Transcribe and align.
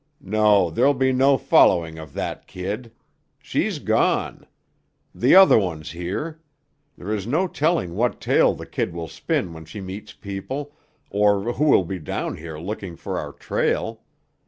No; 0.19 0.71
there'll 0.71 0.95
be 0.95 1.11
no 1.13 1.37
following 1.37 1.99
of 1.99 2.13
that 2.15 2.47
kid. 2.47 2.91
She's 3.37 3.77
gone. 3.77 4.47
The 5.13 5.35
other 5.35 5.59
one's 5.59 5.91
here. 5.91 6.41
There 6.97 7.13
is 7.13 7.27
no 7.27 7.47
telling 7.47 7.93
what 7.93 8.19
tale 8.19 8.55
the 8.55 8.65
kid 8.65 8.93
will 8.93 9.07
spin 9.07 9.53
when 9.53 9.65
she 9.65 9.79
meets 9.79 10.13
people, 10.13 10.75
or 11.11 11.53
who 11.53 11.65
will 11.65 11.85
be 11.85 11.99
down 11.99 12.37
here 12.37 12.57
looking 12.57 12.95
for 12.95 13.19
our 13.19 13.31
trail. 13.33 14.01